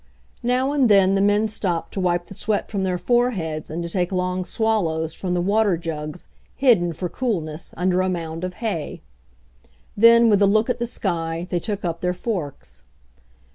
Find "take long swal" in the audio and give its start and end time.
3.89-4.85